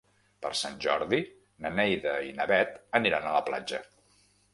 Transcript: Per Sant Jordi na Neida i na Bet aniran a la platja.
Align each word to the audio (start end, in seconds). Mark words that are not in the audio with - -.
Per 0.43 0.49
Sant 0.59 0.77
Jordi 0.85 1.19
na 1.65 1.71
Neida 1.79 2.13
i 2.29 2.31
na 2.39 2.47
Bet 2.53 2.73
aniran 3.01 3.29
a 3.29 3.35
la 3.37 3.43
platja. 3.51 3.83